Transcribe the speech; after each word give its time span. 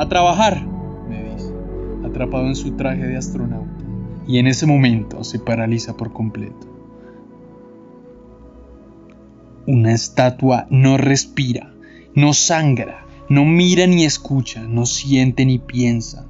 A 0.00 0.08
trabajar, 0.08 0.66
me 1.10 1.22
dice, 1.24 1.52
atrapado 2.06 2.46
en 2.46 2.56
su 2.56 2.70
traje 2.70 3.06
de 3.06 3.18
astronauta. 3.18 3.84
Y 4.26 4.38
en 4.38 4.46
ese 4.46 4.64
momento 4.64 5.22
se 5.24 5.38
paraliza 5.38 5.94
por 5.98 6.14
completo. 6.14 6.66
Una 9.66 9.92
estatua 9.92 10.66
no 10.70 10.96
respira, 10.96 11.74
no 12.14 12.32
sangra, 12.32 13.04
no 13.28 13.44
mira 13.44 13.86
ni 13.86 14.06
escucha, 14.06 14.62
no 14.62 14.86
siente 14.86 15.44
ni 15.44 15.58
piensa. 15.58 16.26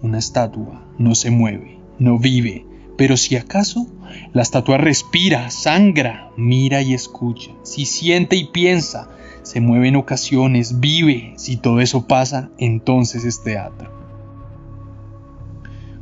Una 0.00 0.16
estatua 0.16 0.82
no 0.96 1.14
se 1.14 1.30
mueve, 1.30 1.78
no 1.98 2.18
vive, 2.18 2.64
pero 2.96 3.18
si 3.18 3.36
acaso 3.36 3.86
la 4.32 4.40
estatua 4.40 4.78
respira, 4.78 5.50
sangra, 5.50 6.30
mira 6.38 6.80
y 6.80 6.94
escucha, 6.94 7.50
si 7.64 7.84
siente 7.84 8.36
y 8.36 8.44
piensa, 8.44 9.10
se 9.42 9.60
mueve 9.60 9.88
en 9.88 9.96
ocasiones, 9.96 10.80
vive, 10.80 11.34
si 11.36 11.56
todo 11.56 11.80
eso 11.80 12.06
pasa, 12.06 12.50
entonces 12.58 13.24
es 13.24 13.42
teatro. 13.42 13.90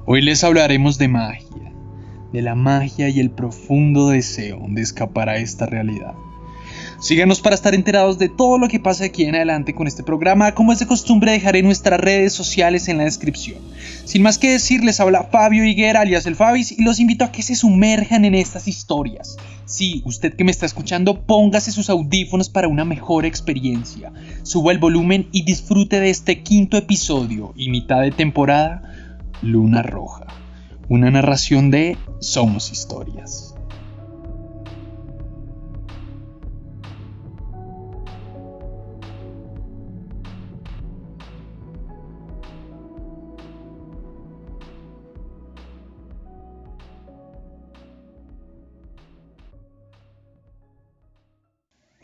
Hoy 0.07 0.23
les 0.23 0.43
hablaremos 0.45 0.99
de 0.99 1.09
magia, 1.09 1.73
de 2.33 2.43
la 2.43 2.55
magia 2.55 3.09
y 3.09 3.21
el 3.21 3.31
profundo 3.31 4.09
deseo 4.09 4.61
de 4.69 4.83
escapar 4.83 5.29
a 5.29 5.37
esta 5.37 5.67
realidad. 5.67 6.15
Síganos 7.01 7.41
para 7.41 7.55
estar 7.55 7.77
enterados 7.77 8.19
de 8.19 8.29
todo 8.29 8.59
lo 8.59 8.67
que 8.67 8.81
pasa 8.81 9.05
aquí 9.05 9.23
en 9.23 9.37
adelante 9.37 9.73
con 9.73 9.87
este 9.87 10.03
programa. 10.03 10.53
Como 10.55 10.73
es 10.73 10.81
de 10.81 10.87
costumbre, 10.87 11.31
dejaré 11.31 11.63
nuestras 11.63 12.01
redes 12.01 12.33
sociales 12.33 12.89
en 12.89 12.99
la 12.99 13.05
descripción. 13.05 13.59
Sin 14.05 14.23
más 14.23 14.37
que 14.37 14.51
decir, 14.51 14.83
les 14.83 14.99
habla 14.99 15.29
Fabio 15.31 15.65
Higuera, 15.65 16.01
alias 16.01 16.27
el 16.27 16.35
Fabis, 16.35 16.73
y 16.73 16.83
los 16.83 16.99
invito 16.99 17.25
a 17.25 17.31
que 17.31 17.45
se 17.45 17.55
sumerjan 17.55 18.25
en 18.25 18.35
estas 18.35 18.67
historias. 18.67 19.37
Sí, 19.65 20.03
usted 20.07 20.35
que 20.35 20.43
me 20.43 20.51
está 20.51 20.67
escuchando, 20.67 21.21
póngase 21.21 21.71
sus 21.71 21.89
audífonos 21.89 22.49
para 22.49 22.67
una 22.67 22.85
mejor 22.85 23.27
experiencia. 23.27 24.13
Suba 24.43 24.73
el 24.73 24.79
volumen 24.79 25.29
y 25.31 25.45
disfrute 25.45 26.01
de 26.01 26.11
este 26.11 26.43
quinto 26.43 26.77
episodio 26.77 27.55
y 27.57 27.71
mitad 27.71 28.01
de 28.01 28.11
temporada, 28.11 28.83
Luna 29.41 29.83
Roja. 29.83 30.27
Una 30.89 31.13
narración 31.13 31.71
de 31.71 31.97
Somos 32.19 32.73
Historias. 32.73 33.55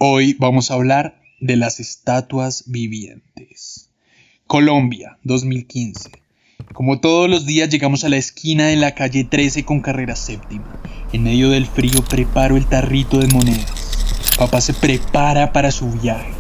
Hoy 0.07 0.37
vamos 0.39 0.71
a 0.71 0.75
hablar 0.75 1.19
de 1.41 1.57
las 1.57 1.81
estatuas 1.81 2.65
vivientes. 2.67 3.89
Colombia, 4.47 5.17
2015. 5.23 6.11
Como 6.75 7.01
todos 7.01 7.31
los 7.31 7.47
días 7.47 7.71
llegamos 7.71 8.05
a 8.05 8.11
la 8.11 8.19
esquina 8.19 8.67
de 8.67 8.77
la 8.77 8.95
calle 8.95 9.25
13 9.25 9.65
con 9.65 9.81
carrera 9.81 10.15
séptima. 10.15 10.79
En 11.15 11.23
medio 11.23 11.49
del 11.49 11.65
frío 11.65 12.05
preparo 12.05 12.59
el 12.59 12.67
tarrito 12.67 13.19
de 13.19 13.29
monedas. 13.29 14.35
Papá 14.37 14.61
se 14.61 14.75
prepara 14.75 15.55
para 15.55 15.71
su 15.71 15.91
viaje. 15.91 16.35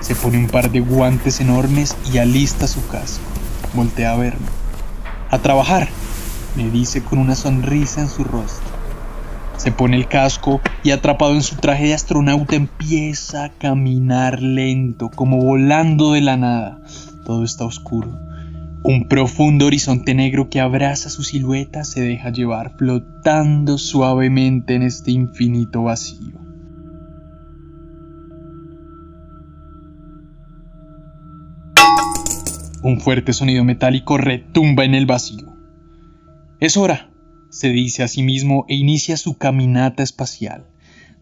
Se 0.00 0.16
pone 0.16 0.36
un 0.36 0.48
par 0.48 0.72
de 0.72 0.80
guantes 0.80 1.38
enormes 1.38 1.96
y 2.12 2.18
alista 2.18 2.66
su 2.66 2.84
casco. 2.88 3.22
Voltea 3.74 4.10
a 4.10 4.16
verme. 4.16 4.48
A 5.30 5.38
trabajar, 5.38 5.88
me 6.56 6.68
dice 6.68 7.00
con 7.00 7.20
una 7.20 7.36
sonrisa 7.36 8.00
en 8.00 8.08
su 8.08 8.24
rostro. 8.24 8.73
Se 9.64 9.72
pone 9.72 9.96
el 9.96 10.08
casco 10.08 10.60
y 10.82 10.90
atrapado 10.90 11.32
en 11.32 11.42
su 11.42 11.56
traje 11.56 11.86
de 11.86 11.94
astronauta 11.94 12.54
empieza 12.54 13.44
a 13.44 13.48
caminar 13.48 14.42
lento, 14.42 15.08
como 15.08 15.38
volando 15.38 16.12
de 16.12 16.20
la 16.20 16.36
nada. 16.36 16.82
Todo 17.24 17.44
está 17.44 17.64
oscuro. 17.64 18.10
Un 18.82 19.08
profundo 19.08 19.64
horizonte 19.64 20.14
negro 20.14 20.50
que 20.50 20.60
abraza 20.60 21.08
su 21.08 21.22
silueta 21.22 21.84
se 21.84 22.02
deja 22.02 22.28
llevar 22.28 22.76
flotando 22.76 23.78
suavemente 23.78 24.74
en 24.74 24.82
este 24.82 25.12
infinito 25.12 25.84
vacío. 25.84 26.38
Un 32.82 33.00
fuerte 33.00 33.32
sonido 33.32 33.64
metálico 33.64 34.18
retumba 34.18 34.84
en 34.84 34.94
el 34.94 35.06
vacío. 35.06 35.56
Es 36.60 36.76
hora, 36.76 37.08
se 37.54 37.68
dice 37.68 38.02
a 38.02 38.08
sí 38.08 38.24
mismo 38.24 38.66
e 38.68 38.74
inicia 38.74 39.16
su 39.16 39.38
caminata 39.38 40.02
espacial. 40.02 40.64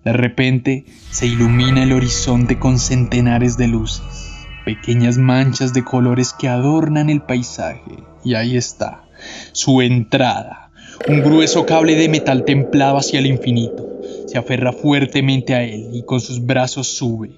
De 0.03 0.15
repente 0.15 0.87
se 1.10 1.26
ilumina 1.26 1.82
el 1.82 1.93
horizonte 1.93 2.59
con 2.59 2.78
centenares 2.78 3.59
de 3.59 3.69
luces, 3.69 4.47
pequeñas 4.65 5.19
manchas 5.19 5.75
de 5.75 5.84
colores 5.84 6.32
que 6.32 6.48
adornan 6.48 7.10
el 7.10 7.20
paisaje. 7.20 7.98
Y 8.25 8.34
ahí 8.34 8.56
está, 8.56 9.04
su 9.53 9.82
entrada, 9.82 10.70
un 11.06 11.20
grueso 11.20 11.66
cable 11.66 11.97
de 11.97 12.09
metal 12.09 12.47
templado 12.47 12.97
hacia 12.97 13.19
el 13.19 13.26
infinito. 13.26 13.87
Se 14.26 14.38
aferra 14.38 14.72
fuertemente 14.72 15.54
a 15.54 15.62
él 15.64 15.91
y 15.93 16.03
con 16.03 16.22
sus 16.22 16.47
brazos 16.47 16.88
sube. 16.88 17.32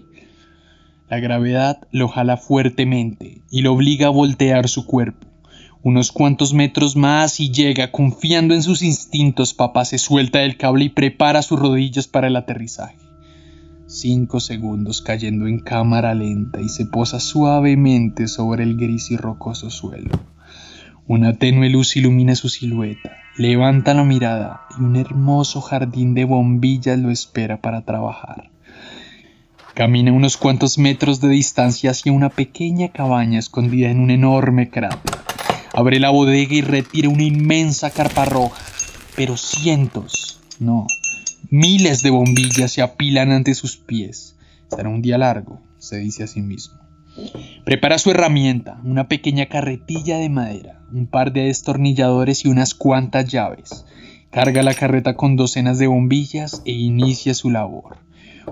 La 1.10 1.18
gravedad 1.18 1.80
lo 1.90 2.06
jala 2.06 2.36
fuertemente 2.36 3.42
y 3.50 3.62
lo 3.62 3.72
obliga 3.72 4.06
a 4.06 4.10
voltear 4.10 4.68
su 4.68 4.86
cuerpo. 4.86 5.33
Unos 5.84 6.12
cuantos 6.12 6.54
metros 6.54 6.96
más 6.96 7.40
y 7.40 7.50
llega, 7.50 7.90
confiando 7.90 8.54
en 8.54 8.62
sus 8.62 8.80
instintos, 8.80 9.52
papá 9.52 9.84
se 9.84 9.98
suelta 9.98 10.38
del 10.38 10.56
cable 10.56 10.86
y 10.86 10.88
prepara 10.88 11.42
sus 11.42 11.60
rodillas 11.60 12.08
para 12.08 12.28
el 12.28 12.36
aterrizaje. 12.36 12.96
Cinco 13.86 14.40
segundos 14.40 15.02
cayendo 15.02 15.46
en 15.46 15.58
cámara 15.58 16.14
lenta 16.14 16.62
y 16.62 16.70
se 16.70 16.86
posa 16.86 17.20
suavemente 17.20 18.28
sobre 18.28 18.62
el 18.62 18.78
gris 18.78 19.10
y 19.10 19.18
rocoso 19.18 19.68
suelo. 19.68 20.18
Una 21.06 21.34
tenue 21.34 21.68
luz 21.68 21.98
ilumina 21.98 22.34
su 22.34 22.48
silueta, 22.48 23.18
levanta 23.36 23.92
la 23.92 24.04
mirada 24.04 24.62
y 24.78 24.82
un 24.82 24.96
hermoso 24.96 25.60
jardín 25.60 26.14
de 26.14 26.24
bombillas 26.24 26.98
lo 26.98 27.10
espera 27.10 27.60
para 27.60 27.82
trabajar. 27.82 28.48
Camina 29.74 30.12
unos 30.12 30.38
cuantos 30.38 30.78
metros 30.78 31.20
de 31.20 31.28
distancia 31.28 31.90
hacia 31.90 32.10
una 32.10 32.30
pequeña 32.30 32.88
cabaña 32.88 33.38
escondida 33.38 33.90
en 33.90 34.00
un 34.00 34.10
enorme 34.10 34.70
cráter. 34.70 35.13
Abre 35.76 35.98
la 35.98 36.10
bodega 36.10 36.54
y 36.54 36.60
retira 36.60 37.08
una 37.08 37.24
inmensa 37.24 37.90
carpa 37.90 38.24
roja, 38.24 38.62
pero 39.16 39.36
cientos, 39.36 40.40
no, 40.60 40.86
miles 41.50 42.00
de 42.04 42.10
bombillas 42.10 42.70
se 42.70 42.80
apilan 42.80 43.32
ante 43.32 43.54
sus 43.54 43.76
pies. 43.76 44.36
Será 44.68 44.88
un 44.88 45.02
día 45.02 45.18
largo, 45.18 45.60
se 45.78 45.98
dice 45.98 46.22
a 46.22 46.26
sí 46.28 46.42
mismo. 46.42 46.78
Prepara 47.64 47.98
su 47.98 48.12
herramienta, 48.12 48.80
una 48.84 49.08
pequeña 49.08 49.46
carretilla 49.46 50.18
de 50.18 50.28
madera, 50.28 50.80
un 50.92 51.08
par 51.08 51.32
de 51.32 51.46
destornilladores 51.46 52.44
y 52.44 52.48
unas 52.48 52.74
cuantas 52.74 53.26
llaves. 53.26 53.84
Carga 54.30 54.62
la 54.62 54.74
carreta 54.74 55.16
con 55.16 55.34
docenas 55.34 55.78
de 55.78 55.88
bombillas 55.88 56.62
e 56.64 56.70
inicia 56.70 57.34
su 57.34 57.50
labor. 57.50 57.96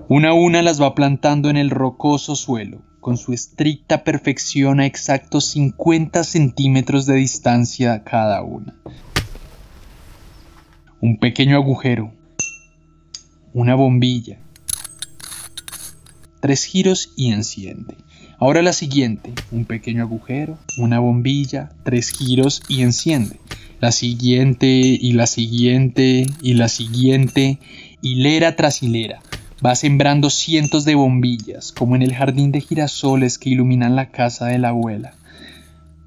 Una 0.09 0.31
a 0.31 0.35
una 0.35 0.63
las 0.63 0.83
va 0.83 0.97
plantando 0.97 1.51
en 1.51 1.57
el 1.57 1.71
rocoso 1.71 2.35
suelo, 2.35 2.83
con 3.03 3.17
su 3.17 3.33
estricta 3.33 4.05
perfección 4.05 4.79
a 4.79 4.87
exactos 4.87 5.47
50 5.47 6.23
centímetros 6.23 7.05
de 7.05 7.17
distancia 7.17 8.05
cada 8.05 8.43
una. 8.43 8.77
Un 11.01 11.19
pequeño 11.19 11.57
agujero, 11.57 12.13
una 13.53 13.75
bombilla, 13.75 14.39
tres 16.41 16.63
giros 16.65 17.13
y 17.17 17.33
enciende. 17.33 17.97
Ahora 18.39 18.63
la 18.63 18.73
siguiente, 18.73 19.33
un 19.51 19.65
pequeño 19.65 20.05
agujero, 20.05 20.57
una 20.79 21.01
bombilla, 21.01 21.73
tres 21.83 22.13
giros 22.13 22.63
y 22.69 22.83
enciende. 22.83 23.41
La 23.81 23.91
siguiente 23.91 24.69
y 24.69 25.13
la 25.15 25.27
siguiente 25.27 26.25
y 26.41 26.55
la 26.55 26.69
siguiente, 26.69 27.59
hilera 28.01 28.55
tras 28.55 28.81
hilera 28.81 29.21
Va 29.65 29.77
sembrando 29.77 30.29
cientos 30.29 30.85
de 30.85 30.97
bombillas, 30.97 31.71
como 31.71 31.95
en 31.95 32.03
el 32.03 32.13
jardín 32.13 32.51
de 32.51 32.61
girasoles 32.61 33.39
que 33.39 33.51
iluminan 33.51 33.95
la 33.95 34.11
casa 34.11 34.47
de 34.47 34.59
la 34.59 34.71
abuela. 34.71 35.15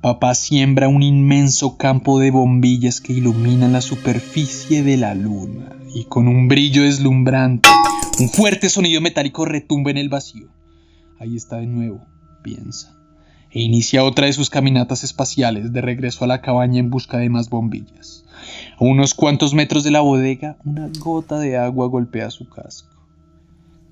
Papá 0.02 0.36
siembra 0.36 0.90
un 0.90 1.02
inmenso 1.02 1.78
campo 1.78 2.20
de 2.20 2.32
bombillas 2.32 3.00
que 3.00 3.14
iluminan 3.14 3.72
la 3.72 3.80
superficie 3.80 4.84
de 4.84 4.98
la 4.98 5.16
luna, 5.16 5.70
y 5.94 6.04
con 6.04 6.28
un 6.28 6.50
brillo 6.50 6.84
deslumbrante, 6.84 7.70
un 8.20 8.28
fuerte 8.28 8.70
sonido 8.70 9.00
metálico 9.00 9.46
retumba 9.46 9.90
en 9.90 10.00
el 10.00 10.10
vacío. 10.10 10.50
Ahí 11.18 11.38
está 11.38 11.56
de 11.56 11.68
nuevo, 11.68 12.06
piensa, 12.44 12.94
e 13.52 13.62
inicia 13.62 14.04
otra 14.04 14.26
de 14.26 14.34
sus 14.34 14.50
caminatas 14.50 15.06
espaciales 15.06 15.72
de 15.72 15.80
regreso 15.80 16.26
a 16.26 16.28
la 16.28 16.42
cabaña 16.42 16.82
en 16.82 16.90
busca 16.90 17.20
de 17.20 17.30
más 17.30 17.50
bombillas. 17.50 18.26
A 18.78 18.84
unos 18.84 19.14
cuantos 19.14 19.54
metros 19.54 19.86
de 19.86 19.92
la 19.92 20.02
bodega, 20.02 20.58
una 20.66 20.90
gota 21.00 21.40
de 21.40 21.56
agua 21.56 21.88
golpea 21.88 22.30
su 22.32 22.50
casco 22.50 22.95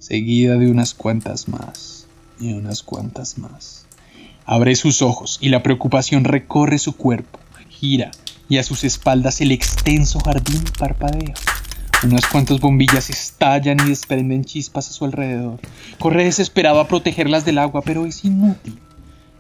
seguida 0.04 0.58
de 0.58 0.70
unas 0.70 0.94
cuantas 0.94 1.48
más 1.48 2.08
y 2.38 2.52
unas 2.52 2.84
cuantas 2.84 3.38
más. 3.38 3.86
Abre 4.46 4.76
sus 4.76 5.02
ojos 5.02 5.38
y 5.40 5.48
la 5.48 5.64
preocupación 5.64 6.26
recorre 6.26 6.78
su 6.78 6.98
cuerpo, 6.98 7.40
gira 7.70 8.12
y 8.50 8.58
a 8.58 8.64
sus 8.64 8.84
espaldas 8.84 9.40
el 9.40 9.54
extenso 9.54 10.20
jardín 10.20 10.62
parpadea. 10.78 11.36
Unas 12.04 12.26
cuantas 12.26 12.60
bombillas 12.60 13.10
estallan 13.10 13.78
y 13.80 13.92
desprenden 13.92 14.44
chispas 14.44 14.90
a 14.90 14.92
su 14.92 15.06
alrededor. 15.06 15.62
Corre 16.00 16.26
desesperado 16.26 16.82
a 16.82 16.90
protegerlas 16.90 17.46
del 17.46 17.60
agua, 17.60 17.82
pero 17.82 18.06
es 18.06 18.26
inútil. 18.26 18.78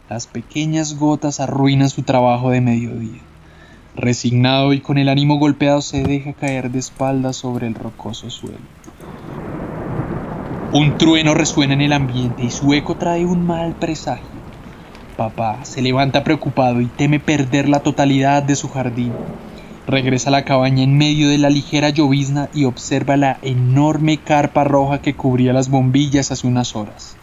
las 0.09 0.27
pequeñas 0.27 0.93
gotas 0.93 1.41
arruinan 1.41 1.89
su 1.89 2.03
trabajo 2.03 2.51
de 2.51 2.61
mediodía. 2.61 3.19
Resignado 3.97 4.71
y 4.71 4.79
con 4.79 4.97
el 4.97 5.09
ánimo 5.09 5.39
golpeado 5.39 5.81
se 5.81 6.03
deja 6.03 6.31
caer 6.31 6.71
de 6.71 6.79
espaldas 6.79 7.35
sobre 7.35 7.67
el 7.67 7.75
rocoso 7.75 8.29
suelo. 8.29 8.82
Un 10.73 10.97
trueno 10.97 11.35
resuena 11.35 11.75
en 11.75 11.81
el 11.81 11.93
ambiente 11.93 12.43
y 12.43 12.49
su 12.49 12.73
eco 12.73 12.95
trae 12.95 13.27
un 13.27 13.45
mal 13.45 13.75
presagio. 13.75 14.25
Papá 15.15 15.59
se 15.65 15.83
levanta 15.83 16.23
preocupado 16.23 16.81
y 16.81 16.87
teme 16.87 17.19
perder 17.19 17.69
la 17.69 17.81
totalidad 17.81 18.41
de 18.41 18.55
su 18.55 18.69
jardín. 18.69 19.13
Regresa 19.85 20.29
a 20.29 20.31
la 20.31 20.45
cabaña 20.45 20.81
en 20.81 20.97
medio 20.97 21.29
de 21.29 21.37
la 21.37 21.51
ligera 21.51 21.89
llovizna 21.89 22.49
y 22.55 22.65
observa 22.65 23.17
la 23.17 23.37
enorme 23.43 24.17
carpa 24.17 24.63
roja 24.63 24.99
que 24.99 25.13
cubría 25.13 25.53
las 25.53 25.69
bombillas 25.69 26.31
hace 26.31 26.47
unas 26.47 26.75
horas. 26.75 27.17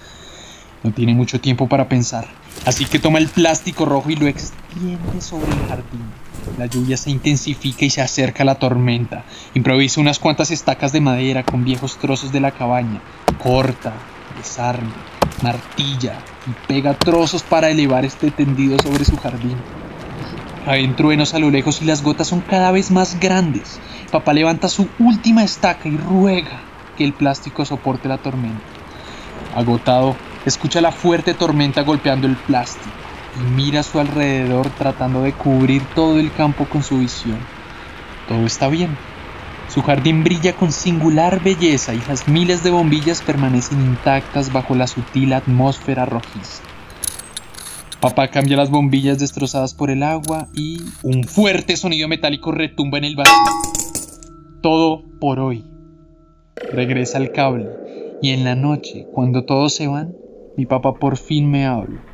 No 0.84 0.92
tiene 0.92 1.14
mucho 1.14 1.40
tiempo 1.40 1.68
para 1.68 1.88
pensar, 1.88 2.28
así 2.66 2.84
que 2.84 3.00
toma 3.00 3.18
el 3.18 3.26
plástico 3.26 3.84
rojo 3.84 4.10
y 4.10 4.14
lo 4.14 4.28
extiende 4.28 5.20
sobre 5.20 5.50
el 5.50 5.66
jardín. 5.66 6.29
La 6.56 6.66
lluvia 6.66 6.96
se 6.96 7.10
intensifica 7.10 7.84
y 7.84 7.90
se 7.90 8.02
acerca 8.02 8.44
la 8.44 8.56
tormenta. 8.56 9.24
Improvisa 9.54 10.00
unas 10.00 10.18
cuantas 10.18 10.50
estacas 10.50 10.92
de 10.92 11.00
madera 11.00 11.42
con 11.42 11.64
viejos 11.64 11.96
trozos 11.98 12.32
de 12.32 12.40
la 12.40 12.50
cabaña. 12.50 13.00
Corta, 13.42 13.92
desarma, 14.36 14.94
martilla 15.42 16.18
y 16.46 16.66
pega 16.66 16.94
trozos 16.94 17.42
para 17.42 17.70
elevar 17.70 18.04
este 18.04 18.30
tendido 18.30 18.78
sobre 18.82 19.04
su 19.04 19.16
jardín. 19.16 19.56
Caen 20.64 20.96
truenos 20.96 21.34
a 21.34 21.38
lo 21.38 21.50
lejos 21.50 21.80
y 21.82 21.84
las 21.86 22.02
gotas 22.02 22.28
son 22.28 22.40
cada 22.40 22.70
vez 22.72 22.90
más 22.90 23.18
grandes. 23.18 23.78
Papá 24.10 24.32
levanta 24.32 24.68
su 24.68 24.88
última 24.98 25.42
estaca 25.42 25.88
y 25.88 25.96
ruega 25.96 26.60
que 26.96 27.04
el 27.04 27.12
plástico 27.12 27.64
soporte 27.64 28.08
la 28.08 28.18
tormenta. 28.18 28.60
Agotado, 29.54 30.16
escucha 30.44 30.80
la 30.80 30.92
fuerte 30.92 31.32
tormenta 31.34 31.82
golpeando 31.82 32.26
el 32.26 32.36
plástico 32.36 32.99
y 33.38 33.50
mira 33.50 33.80
a 33.80 33.82
su 33.84 34.00
alrededor 34.00 34.70
tratando 34.70 35.22
de 35.22 35.32
cubrir 35.32 35.82
todo 35.94 36.18
el 36.18 36.32
campo 36.32 36.64
con 36.64 36.82
su 36.82 36.98
visión. 36.98 37.38
Todo 38.28 38.46
está 38.46 38.68
bien. 38.68 38.96
Su 39.68 39.82
jardín 39.82 40.24
brilla 40.24 40.54
con 40.54 40.72
singular 40.72 41.42
belleza 41.42 41.94
y 41.94 42.02
las 42.08 42.26
miles 42.26 42.64
de 42.64 42.70
bombillas 42.70 43.22
permanecen 43.22 43.80
intactas 43.80 44.52
bajo 44.52 44.74
la 44.74 44.86
sutil 44.86 45.32
atmósfera 45.32 46.06
rojiza. 46.06 46.62
Papá 48.00 48.28
cambia 48.28 48.56
las 48.56 48.70
bombillas 48.70 49.18
destrozadas 49.18 49.74
por 49.74 49.90
el 49.90 50.02
agua 50.02 50.48
y 50.54 50.80
un 51.02 51.22
fuerte 51.22 51.76
sonido 51.76 52.08
metálico 52.08 52.50
retumba 52.50 52.98
en 52.98 53.04
el 53.04 53.16
vacío. 53.16 53.34
Todo 54.62 55.04
por 55.20 55.38
hoy. 55.38 55.64
Regresa 56.72 57.18
el 57.18 57.30
cable 57.30 57.68
y 58.22 58.30
en 58.30 58.44
la 58.44 58.54
noche, 58.54 59.06
cuando 59.12 59.44
todos 59.44 59.74
se 59.74 59.86
van, 59.86 60.14
mi 60.56 60.66
papá 60.66 60.94
por 60.94 61.16
fin 61.16 61.50
me 61.50 61.66
habla. 61.66 62.09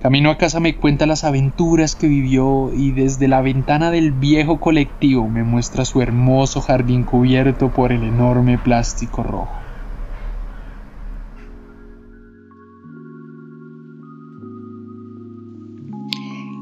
Camino 0.00 0.30
a 0.30 0.38
casa 0.38 0.60
me 0.60 0.76
cuenta 0.76 1.06
las 1.06 1.24
aventuras 1.24 1.96
que 1.96 2.06
vivió 2.06 2.72
y 2.72 2.92
desde 2.92 3.26
la 3.26 3.40
ventana 3.40 3.90
del 3.90 4.12
viejo 4.12 4.60
colectivo 4.60 5.28
me 5.28 5.42
muestra 5.42 5.84
su 5.84 6.00
hermoso 6.00 6.60
jardín 6.60 7.02
cubierto 7.02 7.72
por 7.72 7.90
el 7.90 8.04
enorme 8.04 8.58
plástico 8.58 9.24
rojo. 9.24 9.50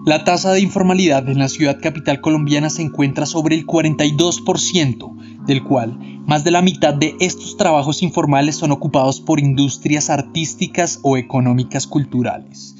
La 0.06 0.24
tasa 0.24 0.52
de 0.52 0.60
informalidad 0.60 1.28
en 1.28 1.38
la 1.38 1.48
ciudad 1.48 1.78
capital 1.78 2.22
colombiana 2.22 2.70
se 2.70 2.80
encuentra 2.80 3.26
sobre 3.26 3.54
el 3.54 3.66
42%, 3.66 5.44
del 5.44 5.62
cual 5.62 5.98
más 6.24 6.42
de 6.42 6.52
la 6.52 6.62
mitad 6.62 6.94
de 6.94 7.14
estos 7.20 7.58
trabajos 7.58 8.02
informales 8.02 8.56
son 8.56 8.70
ocupados 8.72 9.20
por 9.20 9.40
industrias 9.40 10.08
artísticas 10.08 11.00
o 11.02 11.18
económicas 11.18 11.86
culturales. 11.86 12.76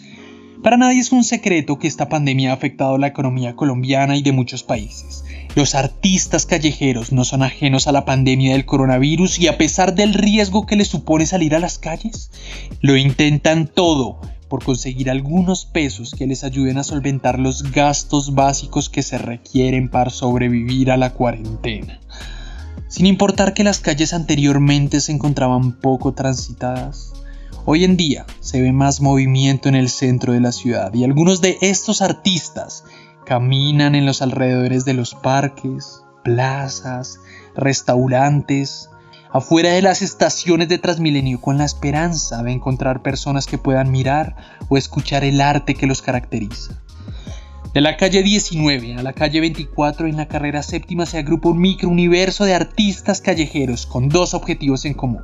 Para 0.67 0.79
nadie 0.79 0.99
es 0.99 1.13
un 1.13 1.23
secreto 1.23 1.79
que 1.79 1.87
esta 1.87 2.09
pandemia 2.09 2.51
ha 2.51 2.55
afectado 2.55 2.99
la 2.99 3.07
economía 3.07 3.55
colombiana 3.55 4.17
y 4.17 4.23
de 4.23 4.33
muchos 4.33 4.65
países. 4.65 5.25
Los 5.55 5.77
artistas 5.77 6.45
callejeros 6.45 7.13
no 7.13 7.25
son 7.25 7.45
ajenos 7.45 7.87
a 7.87 7.93
la 7.93 8.05
pandemia 8.05 8.51
del 8.51 8.67
coronavirus 8.67 9.39
y 9.39 9.47
a 9.47 9.59
pesar 9.59 9.95
del 9.95 10.13
riesgo 10.13 10.67
que 10.67 10.75
les 10.75 10.89
supone 10.89 11.25
salir 11.25 11.55
a 11.55 11.61
las 11.61 11.79
calles, 11.79 12.33
lo 12.81 12.97
intentan 12.97 13.69
todo 13.69 14.21
por 14.49 14.65
conseguir 14.65 15.09
algunos 15.09 15.67
pesos 15.67 16.11
que 16.19 16.27
les 16.27 16.43
ayuden 16.43 16.79
a 16.79 16.83
solventar 16.83 17.39
los 17.39 17.71
gastos 17.71 18.35
básicos 18.35 18.91
que 18.91 19.05
se 19.05 19.19
requieren 19.19 19.89
para 19.89 20.11
sobrevivir 20.11 20.91
a 20.91 20.97
la 20.97 21.13
cuarentena. 21.13 22.01
Sin 22.89 23.07
importar 23.07 23.55
que 23.55 23.63
las 23.63 23.79
calles 23.79 24.13
anteriormente 24.13 25.01
se 25.01 25.13
encontraban 25.13 25.79
poco 25.79 26.13
transitadas, 26.15 27.13
Hoy 27.69 27.83
en 27.83 27.97
día 27.97 28.27
se 28.39 28.63
ve 28.63 28.71
más 28.71 29.01
movimiento 29.01 29.69
en 29.69 29.75
el 29.75 29.89
centro 29.89 30.33
de 30.33 30.41
la 30.41 30.53
ciudad 30.53 30.95
y 30.95 31.03
algunos 31.03 31.41
de 31.41 31.59
estos 31.63 32.01
artistas 32.01 32.85
caminan 33.25 33.97
en 33.97 34.07
los 34.07 34.23
alrededores 34.23 34.85
de 34.85 34.95
los 34.95 35.17
parques, 35.17 36.05
plazas, 36.23 37.19
restaurantes, 37.57 38.89
afuera 39.33 39.71
de 39.71 39.83
las 39.83 40.01
estaciones 40.01 40.69
de 40.69 40.79
Transmilenio 40.79 41.41
con 41.41 41.59
la 41.59 41.65
esperanza 41.65 42.41
de 42.45 42.53
encontrar 42.53 43.03
personas 43.03 43.47
que 43.47 43.59
puedan 43.59 43.91
mirar 43.91 44.37
o 44.69 44.77
escuchar 44.77 45.25
el 45.25 45.41
arte 45.41 45.75
que 45.75 45.89
los 45.89 46.03
caracteriza. 46.03 46.81
De 47.77 47.83
la 47.83 47.99
calle 47.99 48.23
19 48.23 48.95
a 48.95 49.03
la 49.03 49.13
calle 49.13 49.39
24 49.39 50.07
en 50.07 50.17
la 50.17 50.29
carrera 50.29 50.63
séptima 50.63 51.05
se 51.05 51.19
agrupa 51.19 51.51
un 51.51 51.59
microuniverso 51.59 52.47
de 52.47 52.55
artistas 52.55 53.21
callejeros 53.21 53.85
con 53.85 54.09
dos 54.09 54.33
objetivos 54.33 54.87
en 54.87 54.95
común 54.95 55.21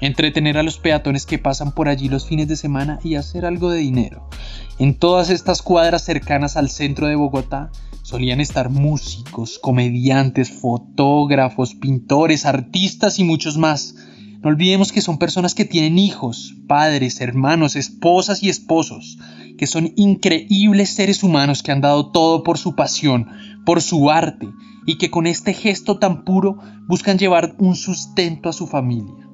entretener 0.00 0.56
a 0.56 0.62
los 0.62 0.78
peatones 0.78 1.26
que 1.26 1.40
pasan 1.40 1.72
por 1.72 1.88
allí 1.88 2.08
los 2.08 2.28
fines 2.28 2.46
de 2.46 2.54
semana 2.54 3.00
y 3.02 3.16
hacer 3.16 3.44
algo 3.44 3.72
de 3.72 3.80
dinero. 3.80 4.30
En 4.78 4.94
todas 4.94 5.30
estas 5.30 5.62
cuadras 5.62 6.04
cercanas 6.04 6.56
al 6.56 6.70
centro 6.70 7.08
de 7.08 7.16
Bogotá 7.16 7.72
solían 8.02 8.40
estar 8.40 8.70
músicos, 8.70 9.58
comediantes, 9.58 10.48
fotógrafos, 10.48 11.74
pintores, 11.74 12.46
artistas 12.46 13.18
y 13.18 13.24
muchos 13.24 13.58
más. 13.58 13.96
No 14.42 14.48
olvidemos 14.48 14.92
que 14.92 15.00
son 15.00 15.18
personas 15.18 15.56
que 15.56 15.64
tienen 15.64 15.98
hijos, 15.98 16.54
padres, 16.68 17.20
hermanos, 17.20 17.74
esposas 17.74 18.44
y 18.44 18.48
esposos, 18.48 19.18
que 19.60 19.66
son 19.66 19.92
increíbles 19.96 20.88
seres 20.88 21.22
humanos 21.22 21.62
que 21.62 21.70
han 21.70 21.82
dado 21.82 22.10
todo 22.12 22.42
por 22.42 22.56
su 22.56 22.74
pasión, 22.74 23.28
por 23.66 23.82
su 23.82 24.10
arte, 24.10 24.48
y 24.86 24.96
que 24.96 25.10
con 25.10 25.26
este 25.26 25.52
gesto 25.52 25.98
tan 25.98 26.24
puro 26.24 26.56
buscan 26.86 27.18
llevar 27.18 27.56
un 27.58 27.76
sustento 27.76 28.48
a 28.48 28.54
su 28.54 28.66
familia. 28.66 29.28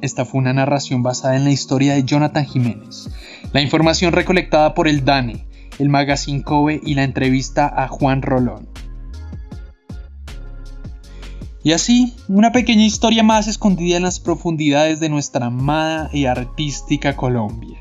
Esta 0.00 0.24
fue 0.24 0.38
una 0.38 0.52
narración 0.52 1.02
basada 1.02 1.34
en 1.34 1.42
la 1.42 1.50
historia 1.50 1.94
de 1.94 2.04
Jonathan 2.04 2.46
Jiménez. 2.46 3.10
La 3.52 3.60
información 3.60 4.12
recolectada 4.12 4.74
por 4.74 4.86
el 4.86 5.04
DANE, 5.04 5.44
el 5.80 5.88
Magazine 5.88 6.44
Kobe 6.44 6.80
y 6.80 6.94
la 6.94 7.02
entrevista 7.02 7.66
a 7.66 7.88
Juan 7.88 8.22
Rolón. 8.22 8.68
Y 11.64 11.72
así, 11.72 12.14
una 12.28 12.52
pequeña 12.52 12.84
historia 12.84 13.24
más 13.24 13.48
escondida 13.48 13.96
en 13.96 14.04
las 14.04 14.20
profundidades 14.20 15.00
de 15.00 15.08
nuestra 15.08 15.46
amada 15.46 16.10
y 16.12 16.26
artística 16.26 17.16
Colombia. 17.16 17.79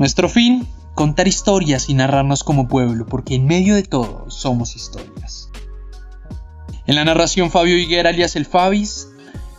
Nuestro 0.00 0.30
fin, 0.30 0.66
contar 0.94 1.28
historias 1.28 1.90
y 1.90 1.94
narrarnos 1.94 2.42
como 2.42 2.68
pueblo, 2.68 3.04
porque 3.04 3.34
en 3.34 3.44
medio 3.44 3.74
de 3.74 3.82
todo 3.82 4.30
somos 4.30 4.74
historias. 4.74 5.50
En 6.86 6.94
la 6.94 7.04
narración 7.04 7.50
Fabio 7.50 7.76
Higuera 7.76 8.08
alias 8.08 8.34
el 8.34 8.46
Fabis, 8.46 9.08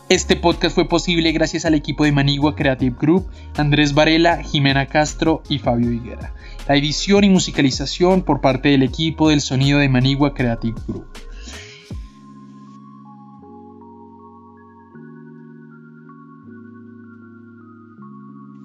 este 0.10 0.36
podcast 0.36 0.74
fue 0.74 0.90
posible 0.90 1.32
gracias 1.32 1.66
al 1.66 1.76
equipo 1.76 2.06
de 2.06 2.12
Manigua 2.12 2.56
Creative 2.56 2.96
Group, 3.00 3.30
Andrés 3.56 3.94
Varela, 3.94 4.42
Jimena 4.42 4.88
Castro 4.88 5.44
y 5.48 5.60
Fabio 5.60 5.92
Higuera. 5.92 6.34
La 6.68 6.76
edición 6.76 7.24
y 7.24 7.30
musicalización 7.30 8.24
por 8.24 8.42
parte 8.42 8.70
del 8.70 8.82
equipo 8.82 9.30
del 9.30 9.42
sonido 9.42 9.78
de 9.78 9.90
Manigua 9.90 10.34
Creative 10.34 10.82
Group. 10.88 11.06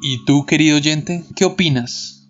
¿Y 0.09 0.25
tú, 0.25 0.47
querido 0.47 0.77
oyente, 0.77 1.25
qué 1.35 1.45
opinas? 1.45 2.29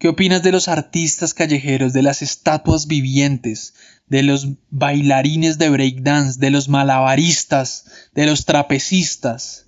¿Qué 0.00 0.08
opinas 0.08 0.42
de 0.42 0.50
los 0.50 0.66
artistas 0.66 1.32
callejeros, 1.32 1.92
de 1.92 2.02
las 2.02 2.22
estatuas 2.22 2.88
vivientes, 2.88 3.74
de 4.08 4.24
los 4.24 4.48
bailarines 4.70 5.58
de 5.58 5.70
breakdance, 5.70 6.40
de 6.40 6.50
los 6.50 6.68
malabaristas, 6.68 7.84
de 8.16 8.26
los 8.26 8.46
trapecistas, 8.46 9.66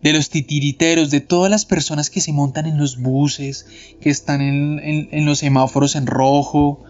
de 0.00 0.12
los 0.12 0.30
titiriteros, 0.30 1.10
de 1.10 1.20
todas 1.20 1.50
las 1.50 1.64
personas 1.64 2.08
que 2.08 2.20
se 2.20 2.32
montan 2.32 2.66
en 2.66 2.78
los 2.78 2.98
buses, 2.98 3.66
que 4.00 4.10
están 4.10 4.40
en, 4.40 5.26
los 5.26 5.40
semáforos 5.40 5.96
en 5.96 6.06
rojo, 6.06 6.84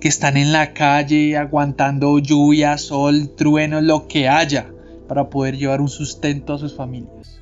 que 0.00 0.06
están 0.06 0.36
en 0.36 0.52
la 0.52 0.72
calle 0.72 1.36
aguantando 1.36 2.20
lluvia, 2.20 2.78
sol, 2.78 3.34
trueno, 3.36 3.80
lo 3.80 4.06
que 4.06 4.28
haya, 4.28 4.70
para 5.08 5.30
poder 5.30 5.56
llevar 5.56 5.80
un 5.80 5.88
sustento 5.88 6.54
a 6.54 6.60
sus 6.60 6.76
familias. 6.76 7.35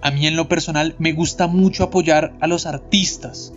A 0.00 0.10
mí 0.10 0.26
en 0.26 0.36
lo 0.36 0.48
personal 0.48 0.94
me 0.98 1.12
gusta 1.12 1.46
mucho 1.46 1.84
apoyar 1.84 2.32
a 2.40 2.46
los 2.46 2.66
artistas, 2.66 3.52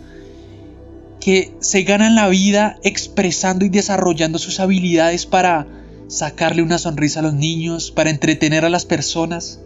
que 1.19 1.53
se 1.59 1.83
ganan 1.83 2.15
la 2.15 2.27
vida 2.29 2.79
expresando 2.83 3.63
y 3.63 3.69
desarrollando 3.69 4.39
sus 4.39 4.59
habilidades 4.59 5.27
para 5.27 5.67
sacarle 6.07 6.63
una 6.63 6.79
sonrisa 6.79 7.19
a 7.19 7.23
los 7.23 7.35
niños, 7.35 7.91
para 7.91 8.09
entretener 8.09 8.65
a 8.65 8.69
las 8.69 8.85
personas, 8.85 9.59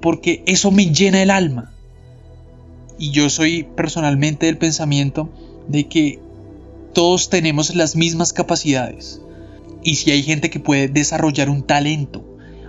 porque 0.00 0.42
eso 0.46 0.70
me 0.70 0.86
llena 0.86 1.22
el 1.22 1.30
alma. 1.30 1.72
y 3.00 3.12
yo 3.12 3.30
soy 3.30 3.62
personalmente 3.62 4.46
del 4.46 4.58
pensamiento 4.58 5.28
de 5.68 5.86
que 5.88 6.18
todos 6.92 7.30
tenemos 7.30 7.74
las 7.76 7.94
mismas 7.94 8.32
capacidades. 8.32 9.20
Y 9.84 9.96
si 9.96 10.10
hay 10.10 10.22
gente 10.24 10.50
que 10.50 10.58
puede 10.58 10.88
desarrollar 10.88 11.48
un 11.48 11.62
talento, 11.62 12.24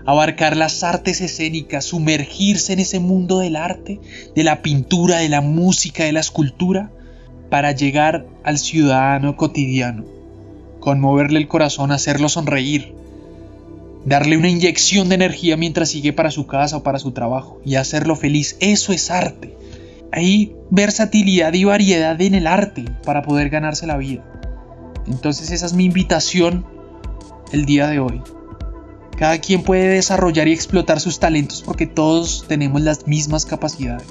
abarcar 0.10 0.58
las 0.58 0.82
artes 0.82 1.22
escénicas, 1.22 1.86
sumergirse 1.86 2.74
en 2.74 2.80
ese 2.80 3.00
mundo 3.00 3.40
del 3.40 3.56
arte, 3.56 4.00
de 4.36 4.44
la 4.44 4.64
pintura, 4.64 5.18
de 5.18 5.30
la 5.30 5.42
música, 5.42 6.04
de 6.04 6.12
la 6.12 6.20
escultura, 6.20 6.92
para 7.52 7.74
llegar 7.74 8.26
al 8.44 8.58
ciudadano 8.58 9.38
cotidiano, 9.38 10.06
conmoverle 10.80 11.38
el 11.38 11.48
corazón, 11.48 11.92
hacerlo 11.92 12.28
sonreír, 12.28 12.96
darle 14.04 14.36
una 14.36 14.50
inyección 14.50 15.10
de 15.10 15.16
energía 15.16 15.58
mientras 15.58 15.90
sigue 15.90 16.12
para 16.12 16.32
su 16.32 16.48
casa 16.48 16.78
o 16.78 16.84
para 16.84 16.98
su 16.98 17.12
trabajo 17.12 17.62
y 17.64 17.76
hacerlo 17.76 18.16
feliz. 18.16 18.58
Eso 18.62 18.94
es 18.94 19.12
arte. 19.12 19.56
Hay 20.12 20.56
versatilidad 20.72 21.54
y 21.54 21.66
variedad 21.66 22.20
en 22.20 22.34
el 22.34 22.48
arte 22.48 22.86
para 23.06 23.22
poder 23.22 23.52
ganarse 23.52 23.86
la 23.86 23.98
vida. 23.98 24.26
Entonces 25.06 25.52
esa 25.52 25.68
es 25.68 25.74
mi 25.74 25.86
invitación 25.86 26.66
el 27.52 27.66
día 27.66 27.86
de 27.86 28.00
hoy. 28.00 28.24
Cada 29.20 29.40
quien 29.40 29.64
puede 29.64 29.90
desarrollar 29.90 30.48
y 30.48 30.54
explotar 30.54 31.02
sus 31.02 31.20
talentos 31.20 31.62
porque 31.62 31.86
todos 31.86 32.46
tenemos 32.48 32.82
las 32.82 33.06
mismas 33.06 33.46
capacidades. 33.46 34.08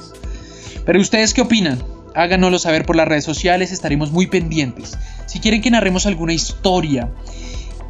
Pero 0.85 1.00
ustedes 1.00 1.33
qué 1.33 1.41
opinan? 1.41 1.83
Háganoslo 2.15 2.59
saber 2.59 2.85
por 2.85 2.95
las 2.95 3.09
redes 3.09 3.25
sociales, 3.25 3.73
estaremos 3.73 4.12
muy 4.12 4.27
pendientes. 4.27 4.99
Si 5.25 5.41
quieren 5.41 5.62
que 5.62 5.71
narremos 5.71 6.05
alguna 6.05 6.35
historia, 6.35 7.11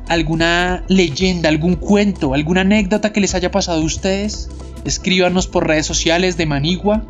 alguna 0.07 0.85
leyenda, 0.87 1.49
algún 1.49 1.75
cuento, 1.75 2.35
alguna 2.35 2.61
anécdota 2.61 3.13
que 3.13 3.21
les 3.21 3.35
haya 3.35 3.51
pasado 3.51 3.81
a 3.81 3.85
ustedes, 3.85 4.49
escríbanos 4.85 5.49
por 5.49 5.67
redes 5.67 5.87
sociales 5.87 6.37
de 6.37 6.47
Manigua 6.47 7.03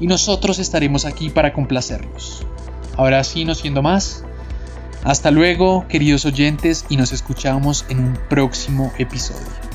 y 0.00 0.06
nosotros 0.06 0.60
estaremos 0.60 1.04
aquí 1.04 1.28
para 1.28 1.52
complacerlos. 1.52 2.46
Ahora 2.96 3.22
sí, 3.22 3.44
no 3.44 3.54
siendo 3.54 3.82
más, 3.82 4.24
hasta 5.04 5.30
luego, 5.30 5.86
queridos 5.88 6.24
oyentes, 6.24 6.84
y 6.88 6.96
nos 6.96 7.12
escuchamos 7.12 7.84
en 7.88 7.98
un 7.98 8.18
próximo 8.28 8.92
episodio. 8.98 9.71